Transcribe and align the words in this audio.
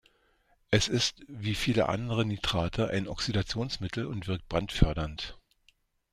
Es 0.71 0.87
ist 0.87 1.21
wie 1.27 1.53
viele 1.53 1.87
andere 1.87 2.25
Nitrate 2.25 2.87
ein 2.89 3.07
Oxidationsmittel 3.07 4.07
und 4.07 4.25
wirkt 4.27 4.49
brandfördernd. 4.49 5.37